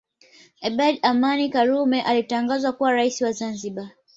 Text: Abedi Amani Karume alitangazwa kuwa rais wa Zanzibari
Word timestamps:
Abedi 0.61 0.99
Amani 1.03 1.49
Karume 1.51 2.01
alitangazwa 2.01 2.71
kuwa 2.71 2.91
rais 2.91 3.21
wa 3.21 3.31
Zanzibari 3.31 3.89